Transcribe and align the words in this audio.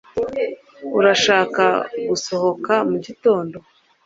Urashaka 0.99 1.63
gusohoka 2.09 2.73
mugitondo? 2.89 3.57